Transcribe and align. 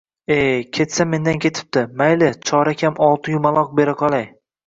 –E, 0.35 0.35
ketsa 0.77 1.05
mendan 1.09 1.41
ketibdi! 1.43 1.83
Mayli, 2.01 2.31
chorakam 2.51 2.97
olti 3.09 3.35
yumaloq 3.37 3.69
beraqolay 3.81 4.27